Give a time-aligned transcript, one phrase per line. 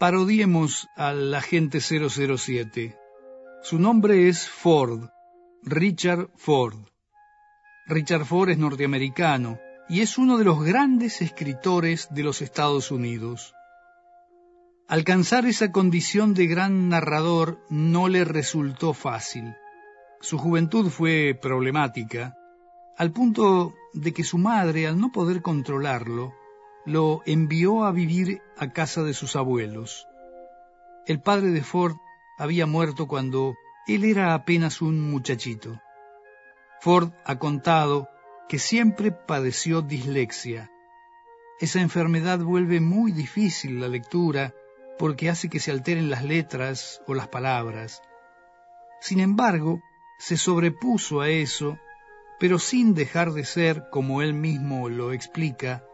[0.00, 2.96] Parodiemos al agente 007.
[3.62, 5.10] Su nombre es Ford,
[5.62, 6.78] Richard Ford.
[7.86, 9.58] Richard Ford es norteamericano
[9.90, 13.52] y es uno de los grandes escritores de los Estados Unidos.
[14.88, 19.54] Alcanzar esa condición de gran narrador no le resultó fácil.
[20.22, 22.38] Su juventud fue problemática,
[22.96, 26.39] al punto de que su madre, al no poder controlarlo,
[26.84, 30.06] lo envió a vivir a casa de sus abuelos.
[31.06, 31.96] El padre de Ford
[32.38, 33.54] había muerto cuando
[33.86, 35.80] él era apenas un muchachito.
[36.80, 38.08] Ford ha contado
[38.48, 40.70] que siempre padeció dislexia.
[41.60, 44.54] Esa enfermedad vuelve muy difícil la lectura
[44.98, 48.02] porque hace que se alteren las letras o las palabras.
[49.00, 49.80] Sin embargo,
[50.18, 51.78] se sobrepuso a eso,
[52.38, 55.84] pero sin dejar de ser, como él mismo lo explica,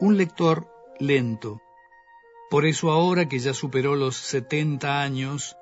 [0.00, 0.66] un lector
[0.98, 1.60] lento.
[2.50, 5.56] Por eso ahora que ya superó los 70 años,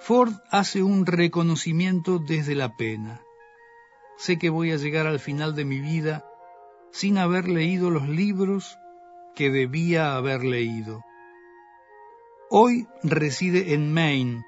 [0.00, 3.22] Ford hace un reconocimiento desde la pena.
[4.18, 6.24] Sé que voy a llegar al final de mi vida
[6.92, 8.78] sin haber leído los libros
[9.34, 11.02] que debía haber leído.
[12.50, 14.44] Hoy reside en Maine,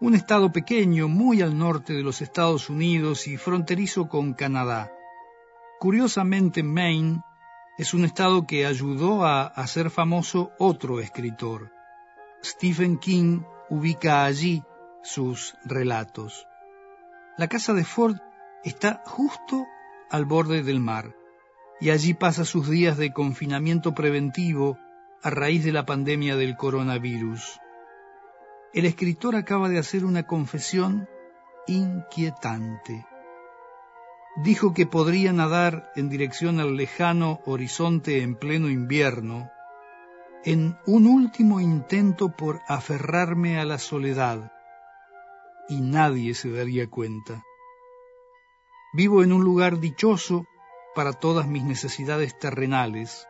[0.00, 4.92] un estado pequeño muy al norte de los Estados Unidos y fronterizo con Canadá.
[5.78, 7.20] Curiosamente, Maine
[7.80, 11.72] es un estado que ayudó a hacer famoso otro escritor.
[12.44, 14.62] Stephen King ubica allí
[15.02, 16.46] sus relatos.
[17.36, 18.16] La casa de Ford
[18.64, 19.66] está justo
[20.10, 21.16] al borde del mar
[21.80, 24.78] y allí pasa sus días de confinamiento preventivo
[25.22, 27.60] a raíz de la pandemia del coronavirus
[28.72, 31.08] el escritor acaba de hacer una confesión
[31.66, 33.04] inquietante.
[34.42, 39.50] Dijo que podría nadar en dirección al lejano horizonte en pleno invierno,
[40.46, 44.50] en un último intento por aferrarme a la soledad,
[45.68, 47.44] y nadie se daría cuenta.
[48.94, 50.46] Vivo en un lugar dichoso
[50.94, 53.28] para todas mis necesidades terrenales,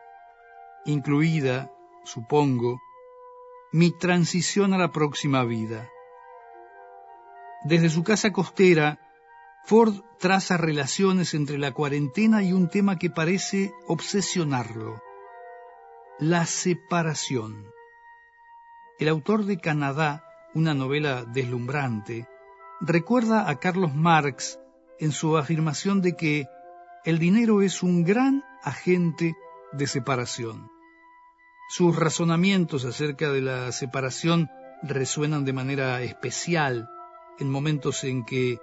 [0.85, 1.69] incluida,
[2.05, 2.79] supongo,
[3.73, 5.89] mi transición a la próxima vida.
[7.65, 9.00] Desde su casa costera,
[9.63, 15.01] Ford traza relaciones entre la cuarentena y un tema que parece obsesionarlo,
[16.19, 17.67] la separación.
[18.99, 20.23] El autor de Canadá,
[20.53, 22.27] una novela deslumbrante,
[22.81, 24.59] recuerda a Carlos Marx
[24.99, 26.47] en su afirmación de que
[27.05, 29.35] el dinero es un gran agente
[29.71, 30.69] de separación.
[31.69, 34.49] Sus razonamientos acerca de la separación
[34.83, 36.89] resuenan de manera especial
[37.39, 38.59] en momentos en que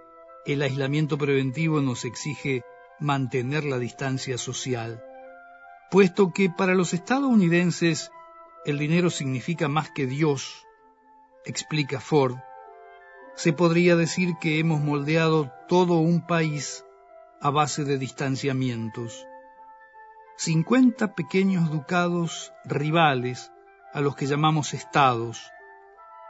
[0.53, 2.63] el aislamiento preventivo nos exige
[2.99, 5.03] mantener la distancia social,
[5.91, 8.11] puesto que para los estadounidenses
[8.65, 10.67] el dinero significa más que Dios,
[11.45, 12.37] explica Ford,
[13.35, 16.85] se podría decir que hemos moldeado todo un país
[17.41, 19.27] a base de distanciamientos.
[20.39, 23.53] 50 pequeños ducados rivales
[23.93, 25.41] a los que llamamos estados,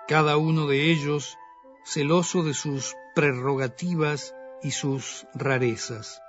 [0.09, 1.39] cada uno de ellos
[1.85, 6.23] celoso de sus prerrogativas y sus rarezas.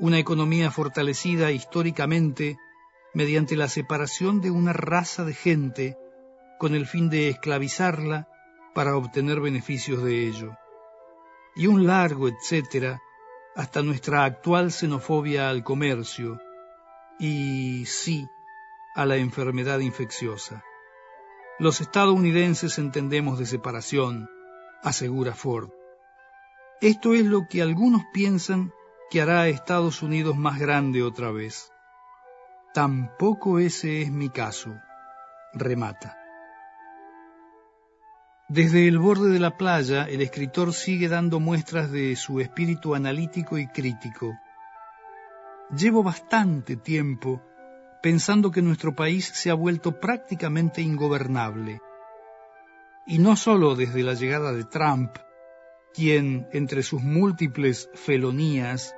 [0.00, 2.56] Una economía fortalecida históricamente
[3.14, 5.96] mediante la separación de una raza de gente
[6.58, 8.26] con el fin de esclavizarla
[8.74, 10.56] para obtener beneficios de ello.
[11.54, 13.00] Y un largo etcétera
[13.54, 16.40] hasta nuestra actual xenofobia al comercio,
[17.20, 18.26] y sí
[18.96, 20.64] a la enfermedad infecciosa.
[21.60, 24.28] Los estadounidenses entendemos de separación,
[24.82, 25.70] asegura Ford.
[26.82, 28.72] Esto es lo que algunos piensan
[29.10, 31.72] que hará a Estados Unidos más grande otra vez.
[32.74, 34.74] Tampoco ese es mi caso,
[35.54, 36.18] remata.
[38.48, 43.56] Desde el borde de la playa, el escritor sigue dando muestras de su espíritu analítico
[43.56, 44.36] y crítico
[45.76, 47.40] Llevo bastante tiempo
[48.02, 51.80] pensando que nuestro país se ha vuelto prácticamente ingobernable.
[53.06, 55.16] Y no solo desde la llegada de Trump,
[55.94, 58.94] quien, entre sus múltiples felonías,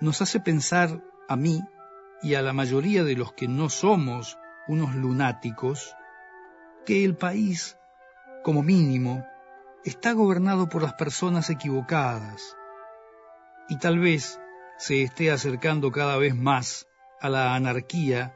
[0.00, 1.62] nos hace pensar a mí
[2.22, 5.94] y a la mayoría de los que no somos unos lunáticos,
[6.84, 7.76] que el país,
[8.44, 9.24] como mínimo,
[9.84, 12.56] está gobernado por las personas equivocadas.
[13.68, 14.40] Y tal vez
[14.78, 16.86] se esté acercando cada vez más
[17.20, 18.34] a la anarquía,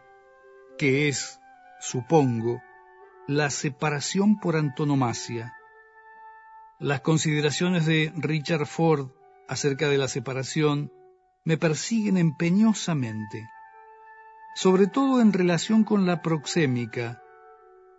[0.78, 1.40] que es,
[1.80, 2.60] supongo,
[3.28, 5.54] la separación por antonomasia.
[6.82, 9.10] Las consideraciones de Richard Ford
[9.46, 10.90] acerca de la separación
[11.44, 13.48] me persiguen empeñosamente,
[14.56, 17.22] sobre todo en relación con la proxémica,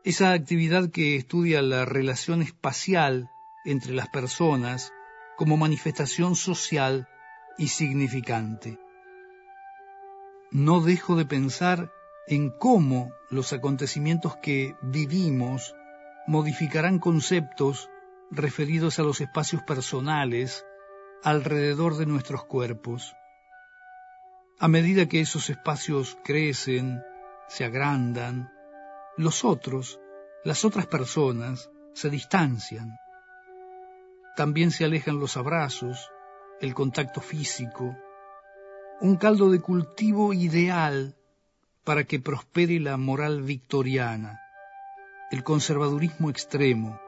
[0.03, 3.29] esa actividad que estudia la relación espacial
[3.63, 4.91] entre las personas
[5.37, 7.07] como manifestación social
[7.57, 8.79] y significante.
[10.51, 11.89] No dejo de pensar
[12.27, 15.73] en cómo los acontecimientos que vivimos
[16.27, 17.89] modificarán conceptos
[18.35, 20.65] referidos a los espacios personales
[21.23, 23.15] alrededor de nuestros cuerpos.
[24.59, 27.01] A medida que esos espacios crecen,
[27.47, 28.51] se agrandan,
[29.17, 29.99] los otros,
[30.43, 32.97] las otras personas, se distancian.
[34.35, 36.09] También se alejan los abrazos,
[36.59, 37.95] el contacto físico,
[38.99, 41.15] un caldo de cultivo ideal
[41.83, 44.39] para que prospere la moral victoriana,
[45.29, 47.02] el conservadurismo extremo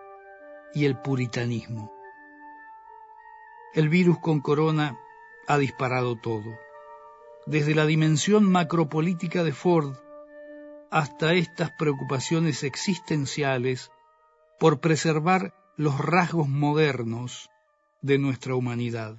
[0.76, 1.92] y el puritanismo.
[3.74, 5.00] El virus con corona
[5.48, 6.54] ha disparado todo,
[7.48, 9.96] desde la dimensión macropolítica de Ford
[10.92, 13.92] hasta estas preocupaciones existenciales
[14.60, 17.50] por preservar los rasgos modernos
[18.02, 19.18] de nuestra humanidad.